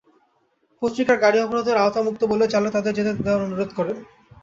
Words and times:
পত্রিকার 0.81 1.17
গাড়ি 1.17 1.37
অবরোধের 1.41 1.81
আওতামুক্ত 1.83 2.21
বলে 2.31 2.45
চালক 2.53 2.71
তাঁদের 2.73 2.93
যেতে 2.97 3.11
দেওয়ার 3.17 3.45
অনুরোধ 3.47 3.71
করেন। 3.77 3.97